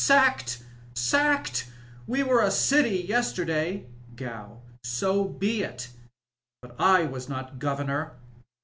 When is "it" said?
5.61-5.89